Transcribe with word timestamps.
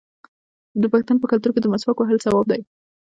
د 0.81 0.83
پښتنو 0.93 1.21
په 1.21 1.27
کلتور 1.31 1.51
کې 1.53 1.61
د 1.61 1.67
مسواک 1.73 1.97
وهل 1.99 2.17
ثواب 2.25 2.45
دی. 2.51 2.61